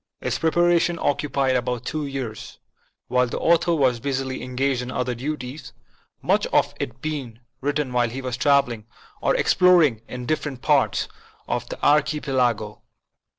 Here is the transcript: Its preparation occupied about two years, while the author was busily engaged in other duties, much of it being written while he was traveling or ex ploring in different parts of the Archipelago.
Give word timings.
Its 0.19 0.39
preparation 0.39 0.97
occupied 0.99 1.55
about 1.55 1.85
two 1.85 2.07
years, 2.07 2.57
while 3.07 3.27
the 3.27 3.37
author 3.37 3.75
was 3.75 3.99
busily 3.99 4.41
engaged 4.41 4.81
in 4.81 4.89
other 4.89 5.13
duties, 5.13 5.73
much 6.23 6.47
of 6.47 6.73
it 6.79 7.03
being 7.03 7.37
written 7.61 7.93
while 7.93 8.09
he 8.09 8.19
was 8.19 8.35
traveling 8.35 8.87
or 9.21 9.35
ex 9.35 9.53
ploring 9.53 10.01
in 10.07 10.25
different 10.25 10.63
parts 10.63 11.07
of 11.47 11.69
the 11.69 11.77
Archipelago. 11.85 12.81